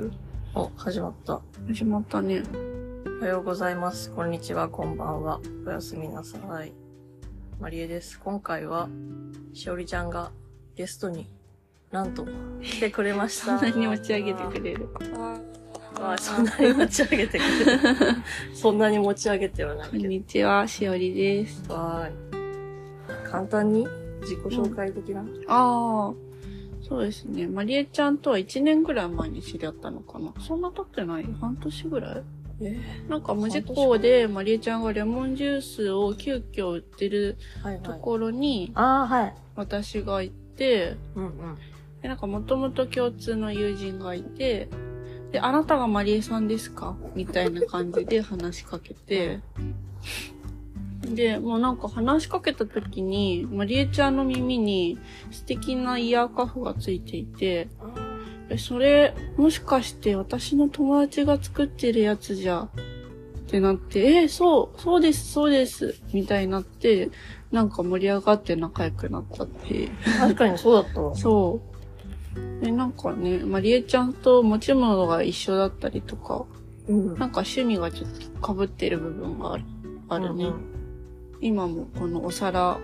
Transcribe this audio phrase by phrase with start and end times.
[0.00, 0.10] ます
[0.54, 1.40] お、始まった。
[1.68, 2.42] 始まったね。
[3.20, 4.10] おはようございます。
[4.12, 5.40] こんにちは、こんばんは。
[5.66, 6.72] おやすみなさい。
[7.60, 8.18] マリエです。
[8.20, 8.88] 今回は、
[9.52, 10.30] しおりちゃんが
[10.76, 11.28] ゲストに
[11.90, 12.26] なんと
[12.62, 13.58] 来てくれました。
[13.60, 14.88] そんなに持ち上げてくれる？
[15.96, 17.98] あそんなに持ち上げてくれる？
[18.54, 21.66] そんなに持ち上げてはないこんけにちは、しおりです。
[21.68, 21.74] ど。
[21.74, 23.30] はーい。
[23.30, 23.86] 簡単に
[24.20, 26.14] 自己紹介的な、ああ、
[26.86, 27.46] そうですね。
[27.46, 30.34] まりえちゃんとは1年ぐらい前に知り合ったのかな。
[30.40, 31.24] そんな経ってない？
[31.40, 32.22] 半年ぐらい？
[32.60, 37.36] えなんか無事故でまりえちゃんがレモンジュースを急遽売ってる。
[37.82, 39.34] ところにああ、はい。
[39.56, 41.58] 私が行って、うんうん。
[42.02, 44.68] で、なんかもともと共通の友人がいて、
[45.32, 46.96] で、あなたがマリエさんですか？
[47.14, 49.40] みたいな感じで話しかけて、
[51.04, 54.98] で、もうなんか話しかけた時に、マリエちゃんの耳に
[55.30, 57.68] 素敵なイヤーカフがついていて、
[58.48, 62.70] え、それ、もしかして私の友達が作ってるやつじゃ、っ
[63.46, 67.10] てなって、え、そう、そうです、そうです、みたいになって、
[67.52, 69.88] なんか盛り上がって仲良くなったって。
[70.18, 71.14] 確かにそうだったわ。
[71.16, 71.60] そ
[72.60, 72.64] う。
[72.64, 76.44] で、なんかね、まりえちゃんと持ち物が一緒だったりとか、
[76.88, 77.06] うん。
[77.06, 78.10] なんか趣味がちょっ
[78.40, 79.64] と被ってる部分がある。
[80.08, 80.46] あるね。
[80.46, 80.73] うん
[81.40, 82.78] 今もこのお皿、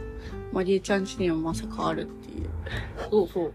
[0.52, 2.48] まりえちゃんちにもまさかあるっていう。
[3.10, 3.52] そうそう。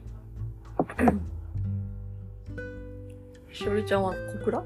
[3.54, 4.64] しおりちゃんは小倉？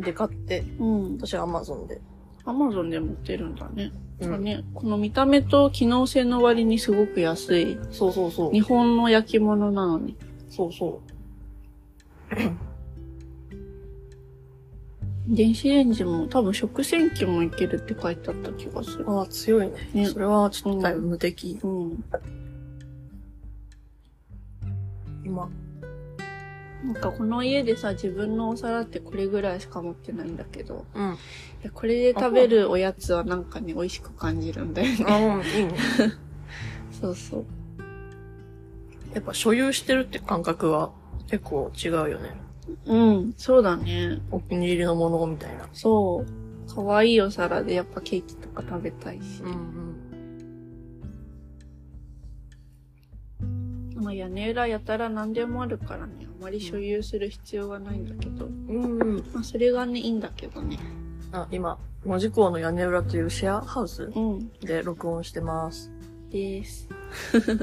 [0.00, 1.16] で買って、うん。
[1.16, 2.00] 私はアマゾンで。
[2.44, 3.92] アマゾンで持ってるんだね。
[4.20, 7.78] うんね、この見た目と機能性の割にすごく安い。
[7.90, 8.52] そうそうそう。
[8.52, 10.14] 日本の焼き物なのに。
[10.50, 11.00] そうそ
[15.30, 19.04] 電子レンジも多分食洗機もいけるって書いてあった気がする。
[19.04, 19.18] う。
[19.18, 19.90] ああ、強いね。
[19.94, 21.56] ねそれはちょっとだいぶ無敵。
[21.62, 22.04] うん。
[25.24, 25.48] 今。
[26.84, 31.18] なんかこの家でさ、自分のお皿ってこれぐらいしか持ってないんだけど、うん。
[31.74, 35.04] これで食べるおやつはなんかね、美味しく感じるんだよね。
[35.06, 35.74] あ、うん、いいね。
[37.00, 37.44] そうそう。
[39.14, 40.90] やっぱ所有してるって感覚は
[41.28, 42.49] 結構違うよね。
[42.86, 44.20] うん、そうだね。
[44.30, 45.68] お気に入りのものみたいな。
[45.72, 46.26] そう。
[46.72, 49.42] 可愛いお皿でやっぱケーキとか食べたいし。
[49.42, 50.00] ん
[53.96, 58.46] まあ屋根裏やたら何でもあるからね、あまり所有する必要はないんだけど。
[58.46, 59.00] うん。
[59.00, 59.16] うん。
[59.32, 60.78] まあそれがね、いいんだけどね。
[61.32, 64.48] あ、今、文字港の屋根裏というシェアハウスうん。
[64.60, 65.90] で録音してます。
[66.30, 66.88] です。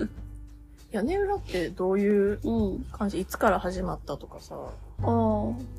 [0.91, 2.84] 屋根裏ってどういううん。
[2.91, 3.19] 感じ？
[3.19, 4.56] いつから始まったとかさ。
[5.03, 5.08] ああ、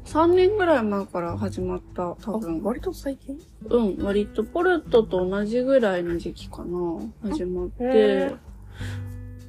[0.04, 2.62] 3年ぐらい前から始まった、多あ分。
[2.62, 3.38] 割と最近？
[3.68, 8.34] うん、割とポルトと同じぐらいの時期かな、始まって。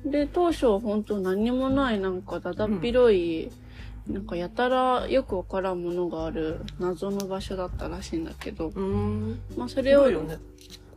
[0.05, 3.51] で、当初は本当何にもないなんかだだっ広い、
[4.07, 9.39] なんかやたらよくわからんものがある謎の場所だったらしいんだけど、うーん。
[9.55, 10.39] まあそれを、広いよね。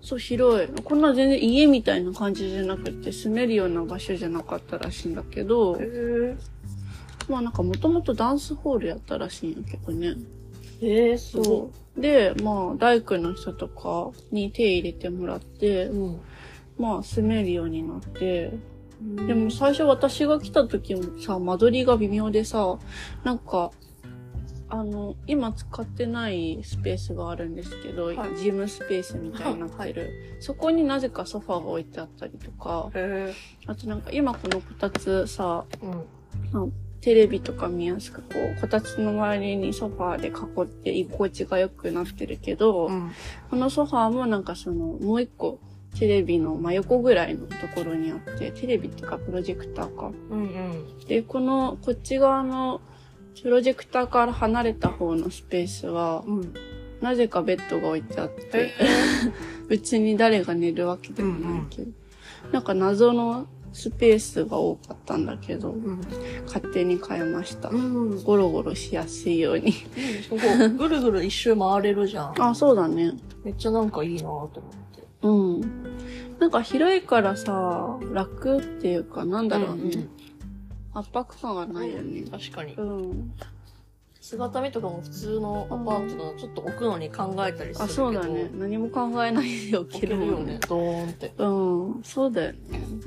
[0.00, 0.68] そう広い。
[0.82, 6.36] こんな全然家みたいな感じじゃなくて住めるような場所じゃなかったらしいんだけど、へ
[7.28, 10.14] まあなんかもともとダンスホールやったらしいんやけどね。
[10.80, 11.10] え。
[11.10, 12.00] えー、そう。
[12.00, 16.20] で、まあ、大工の人とかに手入れてもらってい。、うん。
[16.78, 18.52] まあ、住めるようになって、
[19.26, 22.78] でも最初私が来た時もさ、間取りが微妙でさ、
[23.24, 23.72] なんか、
[24.68, 30.38] あの、今使ってないスペースがあるんですけど、はいジムスペースみたいになってる。
[30.40, 33.34] そこになぜかソファーが置いてあったりとか、へ
[33.66, 35.86] あとなんか今このこたつさ、え。
[36.54, 36.72] うん。
[37.02, 43.10] テレビとか見やすくこう、こたつの周りにソファーで囲って居心地が良くなってるけど、うん。
[43.50, 45.58] このソファーもなんかその、もう一個、
[45.98, 50.12] テレビの真横ぐらいのところにあって、テレビっていうかプロジェクターか。
[50.30, 50.98] うんうん。
[51.08, 52.80] で、この、こっち側の、
[53.42, 56.54] プロジェクターから離れた方のスペースは、うん。
[57.00, 58.70] なぜかベッドが置いてあってえ、
[59.68, 61.90] 別に誰が寝るわけでもないけど、
[62.52, 66.00] なんか謎のスペースが多かったんだけど、うん。
[66.46, 67.68] 勝手に変えました。
[67.70, 68.22] うん。
[68.22, 69.72] ゴロゴロしやすいように。
[69.72, 70.68] すごい。
[70.70, 72.34] ぐるぐる一周回れるじゃん。
[72.42, 73.12] あ、そうだね。
[73.44, 74.58] めっちゃなんかいいなと思って。
[75.22, 75.60] うん。
[76.38, 79.82] なんか広いからさ、楽っていうか、なんだろうね。
[79.82, 80.08] うんうん
[80.94, 82.22] 圧迫感がないよね。
[82.30, 82.82] 確かにう。
[82.82, 83.32] ん。
[84.22, 87.88] 姿見とかも普通のアパートだとちょっと置くのに考えたりするあ、けど。
[87.88, 88.50] そうだね。
[88.54, 90.60] 何も考えないで起置けるよね。。
[90.68, 91.34] ドーンって。
[91.38, 92.02] うん。
[92.04, 92.58] そうだよね。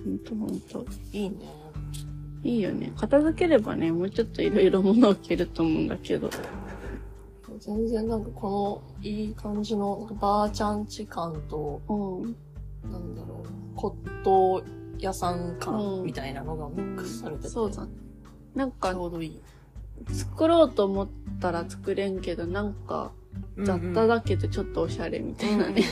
[0.04, 0.86] ほんとほんと。
[1.14, 1.38] いいね。
[2.44, 2.92] いいよね。
[2.98, 6.30] 片付ければね、もうちょっといろいろ物置けると思うんだけど。
[7.60, 12.36] 全然なんかこのいい感じのばーちゃんち感と、うん。
[12.92, 13.96] なんだろう、骨
[14.26, 14.64] 董
[15.00, 17.92] 屋さんう感んみたいなのがミックスされてて、そうだね。
[18.54, 19.42] なんかち、ょうどいい。
[20.08, 21.08] 作ろうと思っ
[21.40, 23.12] たら作れんけど、なんか、
[23.58, 25.84] 雑多だけどちょっとおしゃれみたいなね。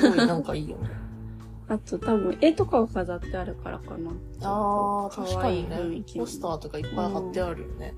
[0.00, 0.88] うんうんうんすごいなんかいいよね。
[1.68, 4.10] あと多分絵とかを飾ってあるからかな。
[4.42, 7.94] ああ、確かにねポスターとかいっぱい貼ってあるよね。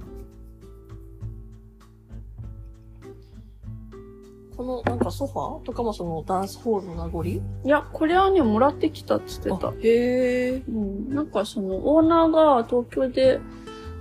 [4.55, 7.25] このなんかソファーとかもそのダンスホールの名残？
[7.25, 9.73] いや、これはね、もらってきたっつってたあ。
[9.83, 10.63] へえ。
[10.69, 11.15] うん。
[11.15, 13.41] なんかその、オーナーが東京で、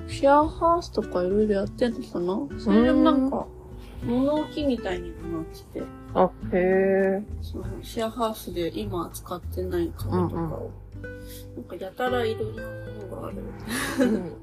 [0.07, 2.59] シェアハウスとかいろいろやってんのかな？
[2.59, 3.47] それでもなんか、
[4.03, 5.83] 物置みたいになってて、
[6.13, 7.23] あ、へえ。
[7.41, 10.71] そのシェアハウスで今使ってない壁とかを、
[11.55, 12.69] なんかやたらいろんなも
[13.15, 13.37] のがある。
[13.99, 14.33] うん。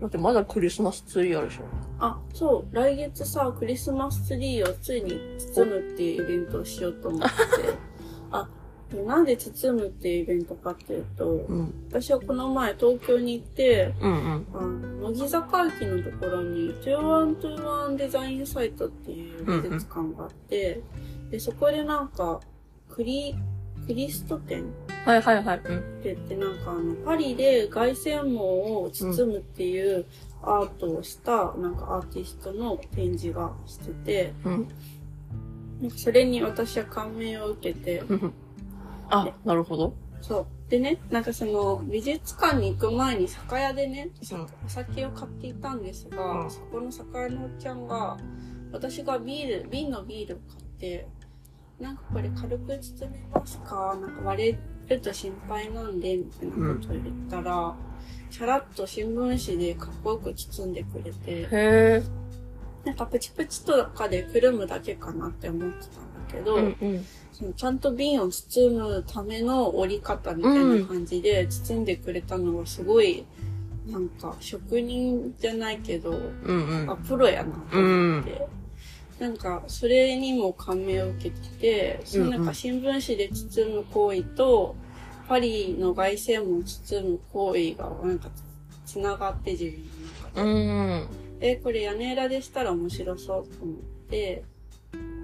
[0.00, 1.62] だってまだクリスマスツリーあるでしょ。
[1.98, 5.20] あ、そう、来月さ、クリスマスツリーをついに
[5.54, 7.26] 包むっていうイベントをしようと思って。
[8.32, 8.48] あ、で
[8.96, 11.74] なんで包むっていうイベントかっていうと、うん。
[11.88, 14.46] 私はこの前東京に行って、うんうん。
[14.54, 20.82] あの乃木坂駅のところに、2121デザインサイトっていう美術館があって、
[21.30, 22.40] で、そこでなんか、
[22.88, 23.36] クリ、
[23.86, 24.64] クリスト展
[25.04, 25.60] はいはいはい。
[25.64, 25.78] うん。
[25.78, 30.04] って言ってなんかあの、パリで凱旋門を包むっていう
[30.42, 34.68] アートをした、なんかアーティストの展示がしてて、うん。
[35.80, 38.32] なんかそれに私は感銘を受けて、うん
[39.10, 39.94] あ、なるほど。
[40.20, 40.46] そう。
[40.70, 48.16] でね、なんかその、美術館に行く前に酒屋でね、うんお酒を買っていたんですが、うんそこの酒屋のおっちゃんが、
[48.72, 51.08] 私がビール、瓶のビールを買って、
[51.80, 53.98] なんかこれ軽く包めますか？
[54.00, 54.58] なんか割
[54.88, 57.74] れると心配なんで、みたいなことを言ったら、
[58.30, 62.02] チャラッと新聞紙でかっこよく包んでくれて、へえ。
[62.84, 67.06] なんかプチプチとかでくるむだけかなって思ってたけど、うんうん。
[67.32, 73.24] そのちゃんと瓶を包むための折り方みたいな感じで包んでくれたのがすごい、
[73.86, 76.96] なんか職人じゃないけど、うんうんあ、。
[76.96, 78.46] プロやなと思って。
[79.18, 84.76] なんか、それにも感銘を受けてて、そのなんか新聞紙で包む行為と、
[85.28, 88.30] パリの凱旋門を包む行為がなんか
[88.84, 89.78] つながって自分の
[90.14, 90.42] 中で。
[90.42, 91.08] うん。
[91.40, 93.76] え、これ屋根裏でしたら面白そうと思っ
[94.08, 94.42] て、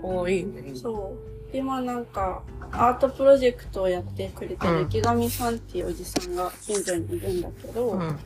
[0.03, 0.73] おいいね。
[0.75, 1.17] そ
[1.51, 1.53] う。
[1.53, 8.19] で、まあなんか、アートプロジェクトをやってくれてうんる池上さんっていうおじさんが近所にいるんだけど、うん。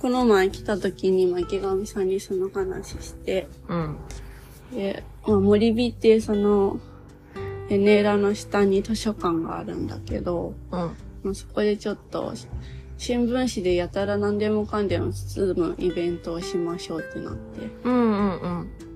[0.00, 3.96] この前来た時に、まあ、池上さんにその話して、うん。
[4.72, 6.80] で、まあ、森美ってその、
[7.68, 10.78] 屋根裏の下に図書館があるんだけど、うん。
[11.22, 12.32] まあ、そこでちょっと、
[12.96, 17.68] 新聞紙でやたら何でもかんでも包むイベントをしましょうってなって。
[17.84, 18.89] うんうんうん。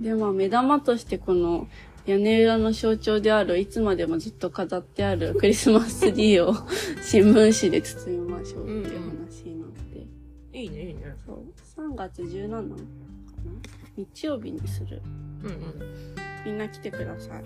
[0.00, 1.68] で、まあ目玉としてこの
[2.06, 6.54] 屋根裏の象徴であるいつまでもずっと飾ってあるクリスマスツリーを
[7.02, 10.58] 新聞紙で包みましょうっていう話になって。
[10.58, 11.14] いいね、いいね。
[11.26, 11.44] そう。
[11.76, 12.66] 3月17かな？
[13.96, 15.02] 日曜日にする。
[15.42, 16.14] うんうん。
[16.44, 17.44] みんな来てください。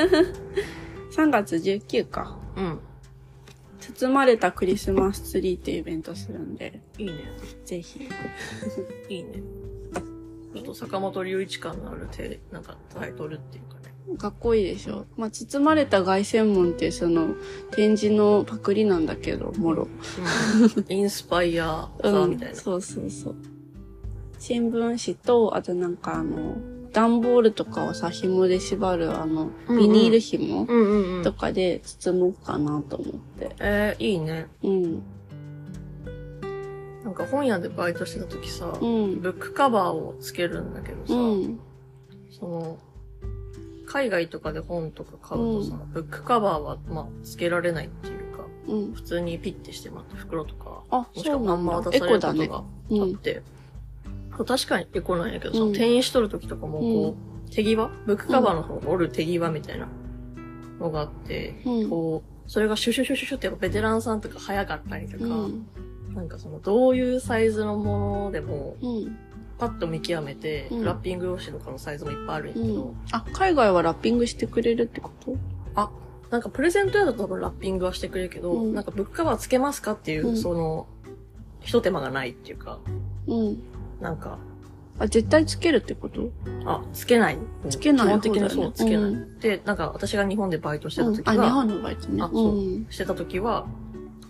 [1.14, 2.38] 3月19か。
[2.56, 2.80] うん。
[3.78, 7.12] 包まれたクリスマスツリーっていうイベントするんで、いいね。
[7.64, 8.08] ぜひ。
[9.08, 9.42] いいね。
[10.54, 14.16] ちょっと坂本龍一感のある手、なんかタイトルっていうかね。
[14.18, 15.06] かっこいいでしょ。
[15.16, 17.34] まあ、包まれた凱旋門ってその
[17.72, 19.88] 展示のパクリなんだけど、もろ。
[20.76, 20.92] うん。
[20.92, 22.54] インスパイアーみたいな。
[22.54, 23.34] そうそうそう。
[24.38, 26.56] 新聞紙と、あとなんかあの、
[26.92, 33.56] 段ボールとかをさ、紐で縛るあの、うんうんビニール紐んうんとかで包もうかなと思って。
[33.58, 34.46] えー、いいね。
[34.62, 35.02] うん。
[37.16, 39.20] なんか本屋でバイトしてた時さ、うん。
[39.20, 41.60] ブックカバーをつけるんだけどさ、うん。
[42.30, 42.78] その、
[43.86, 48.92] 海外とかで本とか買うとさ、ブックカバーは、まあ、つけられないっていうか、うん。
[48.94, 52.32] 普通にピッてしてもらって袋とか、あ、もしくはまんま渡されるこ。
[52.32, 53.02] とがうん。
[53.02, 53.42] あって、
[54.36, 57.16] 確かにエコなんやけどさ、うん転印しとる時とかもこ
[57.46, 57.76] う、手際？
[58.06, 59.86] ブックカバーの方が折る手際みたいな
[60.80, 61.90] のがあって、うん。
[61.90, 65.66] こう、それがシュシュシュシュシュってやっぱベテランさんとか早かったりとか、うん。
[66.14, 69.16] なんかその、どういうサイズのものでも、うん。
[69.56, 72.96] パッと見極めて、うんラッピング用紙とかのサイズもいっぱいあるんやけど、うん。
[73.12, 75.36] あ、海外はラッピングしてくれるってこと？
[75.76, 75.90] あ、
[76.30, 80.88] なんかプレゼント屋だと多分ラッピングはしてくれるけど、うんなんかブックカバーつけますかっていう、うんその、
[81.60, 82.80] 一手間がないっていうか、
[83.28, 83.62] うん。
[84.00, 84.38] なんか、
[84.98, 86.30] あ、絶対つけるってこと？
[86.66, 87.38] あ、つけない。
[87.70, 89.02] つけない基本的にそう、つけない。
[89.04, 91.40] うんで、なんか私が日本でバイトしてたうん。
[91.40, 92.22] あ、日本のバイトね。
[92.22, 92.86] あそううん。
[92.90, 93.66] してた時は、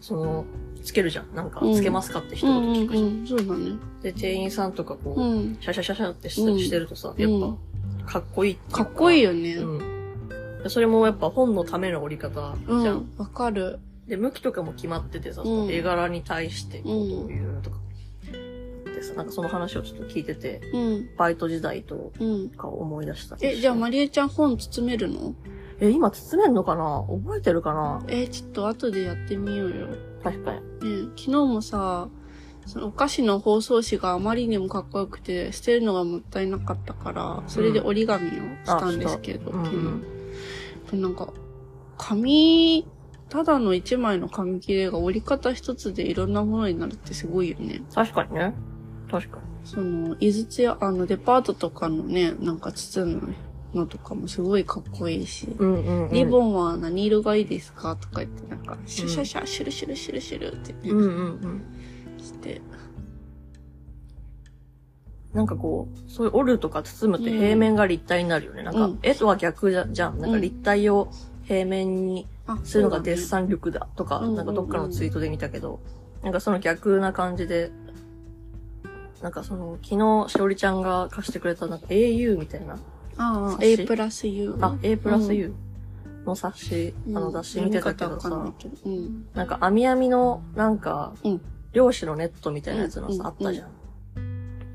[0.03, 0.45] その、
[0.85, 1.35] つけるじゃん。
[1.35, 3.09] なんか、うんつけますかって一うん言聞くじゃん。
[3.09, 3.27] うんうん。
[3.27, 3.77] そうだね。
[4.03, 5.57] で、店員さんとかこう、うん。
[5.61, 7.59] シャシャシャシャってし,、てるとさ、やっうん
[8.05, 9.33] ぱ、かっこいいかっこいいよ。
[9.33, 9.55] よね。
[9.57, 10.63] うん。
[10.63, 12.97] でそれもやっぱ本のための折り方じゃん。
[12.97, 13.09] うん。
[13.19, 13.79] わかる。
[14.07, 17.77] で、向きとかも決まっててさ、うん絵柄に対してこうどういうとか。
[18.85, 21.09] でさ、なんかその話をちょっと聞いてて、うん。
[21.17, 22.49] バイト時代とうん。
[22.51, 23.37] かを思い出した。
[23.41, 25.35] え、じゃあ、まりえちゃん本包めるの？
[25.81, 27.05] え、今包めんのかな？
[27.09, 28.03] 覚えてるかな？
[28.09, 29.89] え、ちょっと後でやってみようよ。
[30.23, 30.61] 確かに。
[30.61, 32.09] ね、昨日もさ、
[32.67, 40.05] そのお菓子の包装紙があまりにもかっこよくて、捨てるのがもったいなかったから、それで折り紙をしたんですけど、うんうん
[40.87, 41.33] 昨日なんか、
[41.97, 42.87] 紙、
[43.29, 47.83] ただの一枚の紙切れが折り方一つでいろんなものになるってすごいよね。
[47.95, 48.55] 確かにね。
[49.11, 49.43] 確かに。
[49.65, 53.35] その、井筒屋、あの、デパートとかのね、なんか包む
[53.75, 56.13] のとかもすごいかっこいいし、うんうん、うん。
[56.13, 61.09] リボンは何色がいいですかとか言って、なんか、シュシャシャ、シュルシュルシュルシュルってね、うんうんう
[61.49, 61.63] ん。
[62.19, 62.61] して、
[65.33, 68.63] なんかこう、そういう折るとか包むと平面が立体になるよね。
[68.63, 70.19] なんかうん、絵とは逆じゃじゃん。
[70.21, 71.11] なんか立体を
[71.43, 73.19] 平面にあ、するのがデッン。
[73.19, 75.81] サン力だとか、うんなんかどっかのツイートで見たけど、
[76.23, 77.73] なんかその逆な感じで、
[79.23, 79.97] なんかその、昨
[80.29, 82.79] 日、しおりちゃんが貸してくれたなんか au みたいな、
[83.19, 84.57] ああ、A プラス U。
[84.61, 85.55] あ、a プラスうん U
[86.27, 88.53] の冊子、うんあの雑誌見てたけどさ
[89.35, 89.47] なん。
[89.47, 91.41] か網網の、なんかうん、
[91.73, 93.69] 漁師のネットみたいなやつのうんさ、あったじゃん。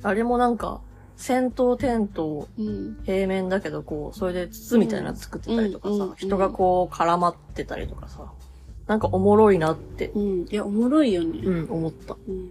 [0.03, 0.81] あれもなんか、
[1.17, 2.97] 先頭テントうん。
[3.03, 8.31] 平面だけど、こう、それで筒みたいなの作ってたりとかさ人がこう絡まってたりとかさ、
[8.87, 10.45] なんかおもろいなって、うん。
[10.49, 11.39] いや、おもろいよね。
[11.43, 12.15] うん、思った。
[12.27, 12.49] うん。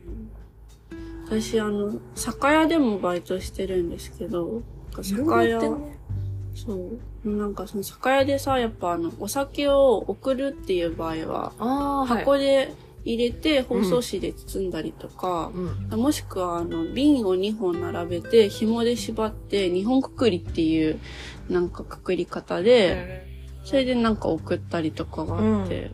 [1.30, 4.62] 私、あの、酒屋でもバイトしてるんですけど、
[5.02, 5.61] 酒屋、
[6.54, 6.75] そ
[7.25, 7.28] う。
[7.28, 12.18] なんかその酒屋でさ、やっぱあの、お酒を送るっていう場合は、ああ、はい。
[12.21, 12.73] 箱で
[13.04, 15.50] 入れて包装紙で包んだりとか、
[15.90, 16.00] うん。
[16.00, 20.99] もしくは、あの、瓶を2本並べて、紐で縛って、日本くくりっていう、
[21.49, 23.26] なんかくくり方で、
[23.64, 25.92] それでなんか送ったりとかがあって、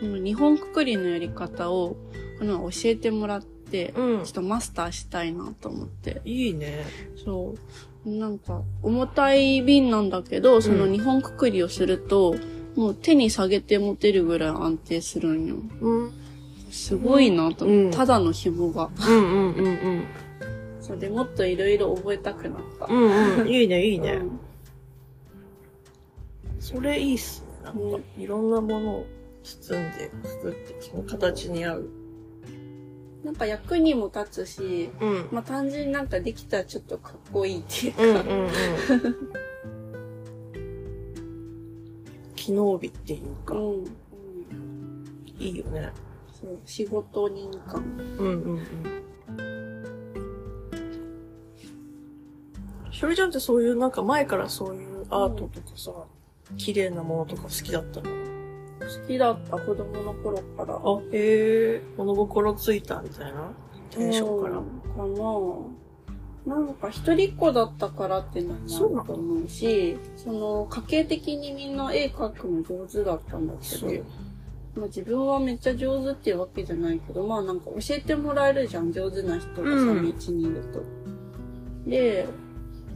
[0.00, 1.96] この日本くくりのやり方を、
[2.38, 4.32] この教えてもらって、うんちょっ。
[4.32, 6.20] とマスターしたいなと思って。
[6.24, 6.84] いいね。
[7.24, 7.58] そう。
[8.06, 12.36] なんか、重たい瓶なんだけど、その日本くくりをすると、
[12.76, 15.56] もう手に下げて持てるぐらい安定するんよ。
[15.80, 16.12] うん。
[16.70, 18.90] すごいなとうんただの紐が。
[19.08, 20.04] うんうんうんうん。
[20.80, 22.86] それでもっといろいろ覚えたくなった。
[22.86, 23.48] うんうん。
[23.48, 24.12] いいね、いいね。
[24.12, 24.40] うん
[26.66, 27.64] それいいっすね。
[27.64, 29.06] なんか、いろんなものを
[29.44, 31.90] 包んで作って、その形に合う。
[33.26, 35.28] なんか役にも立つし、うん。
[35.32, 38.50] まあ単純になんかできたらちょっとかっこいいっていうか、うんうんうん。
[42.36, 43.88] 機能美っていうか、うんうん
[45.40, 45.90] いいよね。
[46.40, 47.82] そう仕事人感。
[48.18, 48.62] うんうんうん。
[52.92, 55.90] しおりちゃんってそういうなんか前からそういうアートとかさ、
[56.56, 58.08] 綺麗なものとか好きだったの？
[58.08, 58.35] 好
[59.06, 60.74] きだった子供の頃から。
[60.74, 63.52] あ、へえ、物心ついたみたいな？
[63.90, 64.58] テンションから。
[64.58, 64.64] うん
[65.16, 65.70] か
[66.46, 70.66] ななんか一人っ子だったからっていうのもあると思うし、その？
[70.70, 74.04] 家系的にみんな絵描くの上手だったんだけど
[74.76, 81.90] まあ自分はめっちゃ上手っていうわけじゃないけど、まあなんか教えてもらえるじゃん、上手な人がさ、うん道にいると。
[81.90, 82.28] で、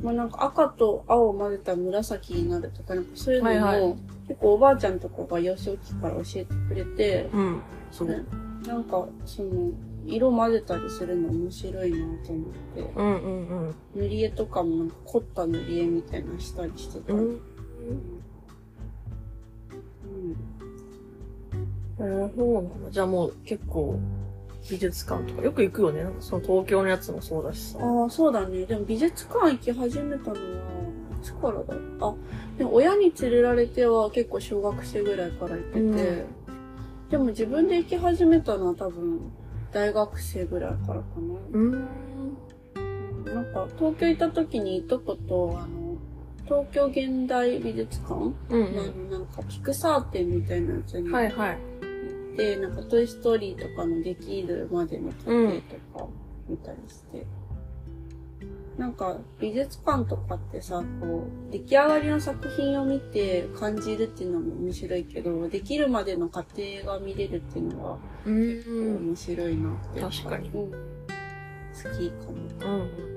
[0.03, 3.97] まあなんか赤と青を混ぜたら紫になるとか、なんかそういうのも、はいはい
[4.31, 7.61] 結構おばあちゃんとかが幼少期から教えてくれて、うん。
[7.91, 8.09] そう。
[8.09, 8.23] ね
[8.65, 9.73] なんか、その、
[10.07, 13.75] 色混ぜたりするの面白いなと思って、うんうんうん。
[13.97, 17.13] 塗り絵とかもなんか凝った塗り絵みたいなのしたりしてた。
[17.13, 17.41] ううんん。
[21.99, 22.91] えー、そうなんだ。
[22.93, 23.99] じゃあもう結構
[24.69, 26.03] 美術館とかよく行くよね。
[26.03, 27.79] なんかその東京のやつもそうだしさ。
[27.81, 28.67] ああ、そうだね。
[28.67, 32.15] でも美術館行き始めたのは、いつからだあ、
[32.59, 36.25] でも親に連れられては結構小学生ぐらいから行ってて、うん
[37.11, 39.33] でも自分で行き始めたのは多分
[39.73, 41.35] 大学生ぐらいからかな。
[41.53, 41.73] うん。
[43.25, 45.97] なんか、東京行った時にいとこと、あの、
[46.45, 51.59] 東京現代美術館うんの、なんか、ピクサー展みたいなやつにはいはい。
[52.41, 55.53] て、なんか、トイストーリーとかのできるまでの過程
[55.95, 56.09] とか
[56.49, 57.27] 見たりして。
[58.79, 69.09] なんか、美術館とかってさ、こう、出来上がりの作品を見て感じるっていうのも面白いけど、できるまでの過程が見れるっていうのは、うん。
[69.09, 70.01] 面白いなって。
[70.01, 70.71] 確かにうん。
[70.71, 70.77] 好
[71.99, 72.33] きかも。
[72.61, 73.11] うん。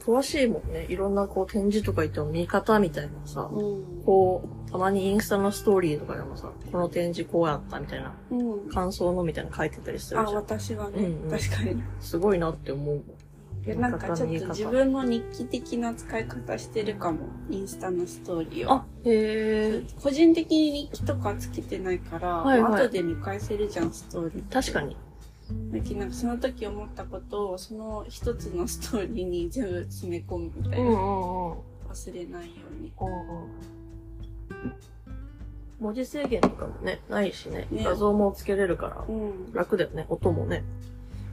[0.00, 0.86] 詳しいもんね。
[0.88, 4.02] いろんなこう展示とか行っても見方みたいなさ、うん。
[4.04, 8.68] こう、たまにインスタのストーリーとかでもさ、この展示こうやったみたいな、うん。
[8.68, 10.36] 感想のみたいなの書いてたりするあ、じゃん。
[10.36, 11.82] 私はね、うんうん確かに。
[12.00, 13.04] すごいなって思うもん。
[13.64, 17.18] でなんかちょっと自分の日記的な使い方してるかも。
[17.50, 18.72] インスタのストーリーを。
[18.72, 19.82] あ、へえ。
[20.00, 24.52] 個人的に日記とかつけてないから、はいはい後で見返せるじゃん、ストーリー。
[24.52, 24.96] 確かに。
[25.72, 30.78] だけどなんかその時思ったことを、その一つのストーリーに全部詰め込むみたいな。
[30.78, 31.58] うんうんうん。
[31.90, 32.92] 忘れないように。
[32.98, 33.10] うんう
[33.46, 33.79] ん
[35.80, 37.66] 文字制限とかもね、ないしね。
[37.70, 39.52] ね画像もつけれるから、うん。
[39.52, 40.06] 楽だよね。
[40.08, 40.62] 音もね。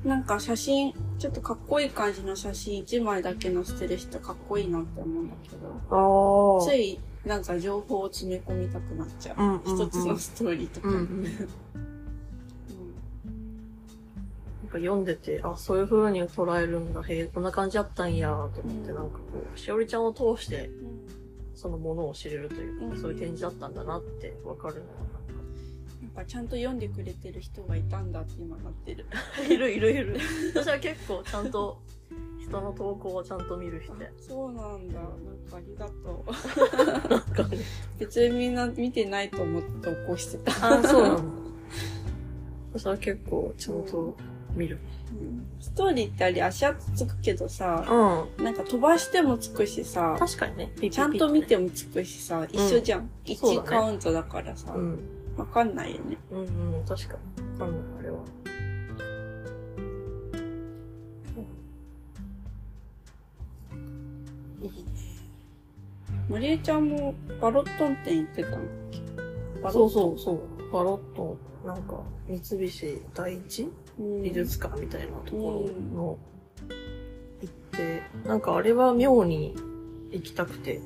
[0.05, 9.35] なんか写真、ちょっとかっこいい感じの写真1枚だけ載せてる人かっこいいなって思うんだけど、あついなんか情報を詰め込みたくなっちゃう。
[9.37, 10.87] うんうんうん一つのストーリーとか。
[10.87, 11.23] うんうん。
[11.23, 11.33] なん
[14.69, 17.01] か読んでて、あ、そういう風に捉えるんだ。
[17.01, 18.51] へえ、こんな感じだったんや、と思っ
[18.85, 20.86] て、うんなんかこう、しおりちゃんを通して、うん
[21.57, 24.81] そのものを知れるというか、うんそういう展示だったんだなってわかるの
[26.03, 29.05] なんかちゃんと読んでくれてる人がいたんだって今なってる。
[29.49, 30.19] いるいるいる。
[30.53, 31.79] 私は結構ちゃんと、
[32.39, 34.11] 人の投稿をちゃんと見る人で。
[34.19, 34.99] そうなんだ。
[34.99, 35.09] なん
[35.49, 37.09] かありがとう。
[37.09, 37.57] なんかね。
[37.97, 40.51] 別にみんな見てないと思って投稿してた。
[40.77, 41.23] あ、そうなんだ。
[42.73, 44.15] 私は結構ちゃんと
[44.57, 44.79] 見る。
[45.11, 47.85] うんストーリーってあれ足跡つくけどさ、
[48.37, 48.43] うん。
[48.43, 50.71] なんか飛ばしてもつくしさ、確かにね。
[50.89, 51.49] ちゃんと見て。
[51.49, 53.09] てもつくしさ、一緒じゃん。
[53.25, 54.99] 1そうだねカウントだからさ、うん。
[55.37, 56.17] わかんないよね。
[56.31, 56.43] うんう
[56.81, 57.59] ん、確かに。
[57.59, 58.17] わかんない、あれは。
[66.29, 68.57] まりえちゃんもバロットン店行ってたの？
[69.63, 70.56] バそうロットそうそう。
[70.71, 73.69] バロット、なんか、三菱第一
[73.99, 76.17] うん美術館みたいなところの、
[77.41, 79.55] 行って、なんかあれは妙に
[80.11, 80.81] 行きたくて。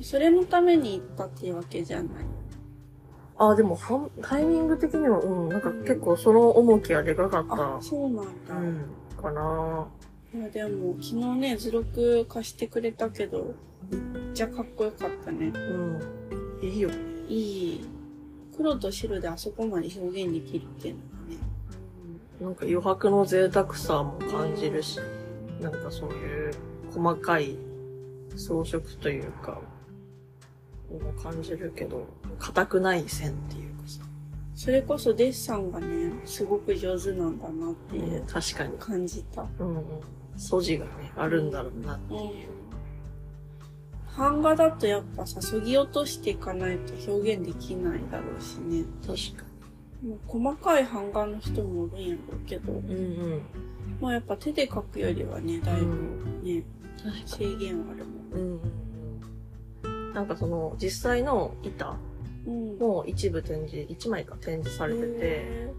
[0.00, 2.24] それのために行ったっていうわけじゃない。
[3.38, 3.78] あ、でも
[4.20, 7.76] タイミング的には、うん、なんか結構その重きはでかかった。
[7.76, 8.56] あ、そうなんだ。
[8.56, 8.86] うん、
[9.22, 9.88] かな
[10.34, 13.54] いや、でも、昨日ね、図録貸してくれたけど、
[13.90, 15.52] めっちゃかっこよかったね。
[15.54, 16.00] うん。
[16.62, 16.90] いいよ。
[17.28, 17.34] い
[17.74, 17.84] い。
[18.56, 21.36] 黒と白であそこまで表現できるっていうのがね。
[22.40, 24.98] なんか余白の贅沢さも感じるし、
[25.60, 26.54] なんかそういう
[26.92, 27.56] 細かい
[28.36, 29.60] 装飾というか、
[30.90, 32.06] も感じるけど、
[32.38, 34.00] 硬くない線っていうかさ。
[34.54, 38.78] それこそデッサンがね、すごく上手なんだなっていう確かに。
[38.78, 39.46] 感じた。
[39.58, 39.84] うんうん。
[40.36, 41.98] 素地がね、あるんだろうな。
[42.10, 42.61] うん。
[44.16, 48.84] 版画だとやっぱさ、そぎ落としていかないと表現できないだろうしね。
[49.06, 49.44] 確か
[50.02, 52.78] もう細かい版画の人もおるんやろうけど、に。
[52.78, 53.42] うんうん。
[54.00, 55.96] まあやっぱ手で描くよりはね、だいぶ
[56.42, 56.62] ね、
[56.98, 58.58] 確か制限はあるもん。
[58.60, 58.60] に。
[59.84, 60.14] うん。
[60.14, 61.96] なんかその、実際の板
[62.46, 62.78] うん。
[62.78, 65.72] も一部展示、一枚か展示されてて、へ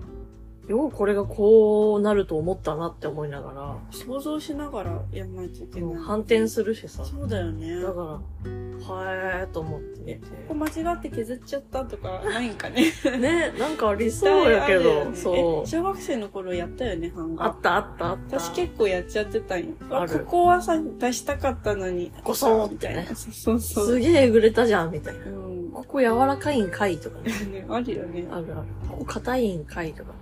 [0.68, 6.04] ようこれがこうなると思ったなって思いながら、ー想像しながらやんないといけない。
[6.04, 7.04] 反転するしさ。
[7.04, 7.82] そうだよね。
[7.82, 10.20] だから、はえーと思ってえて。
[10.20, 12.92] ここ間違って削っちゃったとかないんかね。
[13.20, 15.68] ね、なんかありそうやけど、ねそうえ。
[15.68, 17.46] 小学生の頃やったよね、版画。
[17.46, 18.40] あったあったあった。
[18.40, 19.66] 私結構やっちゃってたんよ。
[19.90, 22.12] あるここはさ、出したかったのに。
[22.24, 23.04] ごそーみたいな。
[23.16, 23.86] そうそう。
[23.86, 25.26] すげええぐれたじゃん、みたいな。
[25.26, 25.72] うん。
[25.72, 27.32] ここ柔らかいんかいとかね。
[27.52, 28.28] ね、あるよね。
[28.32, 28.68] あるある。
[28.90, 30.14] ここ硬いんかいとか。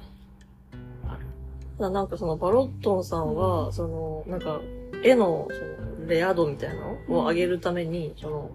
[1.82, 4.62] ただなんかそのバロットンさんは、うんその、なんか、
[5.04, 8.52] 絵の、その、レア度みたいなのを上げるために、その、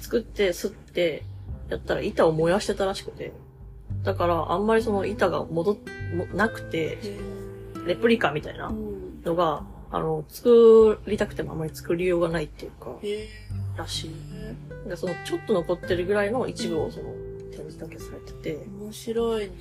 [0.00, 1.22] 作って、吸って、
[1.70, 3.32] やったら板を燃やしてたらしくて。
[4.02, 5.76] だから、あんまりその板が戻っ、
[6.14, 6.98] もなくて、
[7.86, 9.22] レプリカみたいなうん。
[9.24, 13.28] のが、あの、作りたくてもあんまり作りようがないっていうか、へ
[13.78, 14.10] らしい。
[14.94, 17.14] その、ちょっと残ってるぐらいの一部をその、
[17.50, 19.52] 展示だけされてて、面白いね。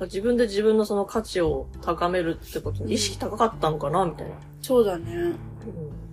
[0.00, 4.34] 自分で自分のその価値を高めるってことに意識高かったのかなみたいな。
[4.60, 5.32] そうだね。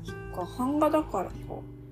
[0.04, 1.34] そっか、版画だからか。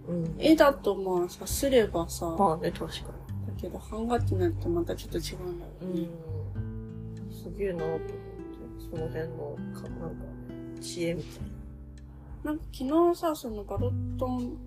[0.08, 0.23] うん。
[0.23, 0.36] うん。
[0.38, 3.17] 絵だとまあさ、すればさ、だまあね、確か
[3.60, 6.02] けど版画ってなるとまたちょっと違うんだろうね。
[6.02, 6.10] に。
[6.56, 7.34] うん。
[7.34, 8.13] すげえなと思って、
[8.91, 10.15] その辺の、か、なんか、
[10.80, 11.58] 知恵みたい
[12.43, 14.58] なんか昨日さ、そのバロットン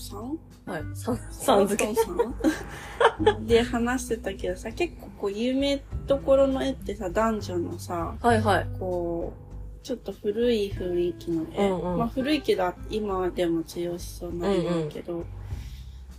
[0.00, 0.38] さん？
[0.66, 0.72] な。
[0.72, 0.82] はい。
[0.94, 1.94] さん、さん付け。
[1.94, 8.66] さんで話してたけどさ、結構こう有名どころの絵ってさ、男女のさ、はいはい。
[8.78, 11.68] こう、ちょっと古い雰囲気の絵。
[11.68, 15.24] うんうんまあ古いけど、今でも強しそうな絵だけど、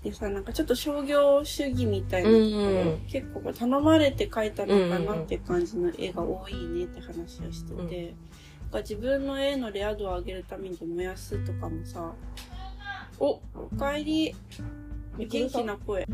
[0.04, 8.15] でさ、なんかちょっと商業主義みたいなところ、うんうん結構こう頼まれて描いたのかなって感じの絵が多いねって話をしてて、うん
[8.72, 12.13] なんか自分の絵のレア度を上げるために燃やすとかもさ、
[13.24, 14.34] お、おかえり。
[15.20, 16.08] 元気な声。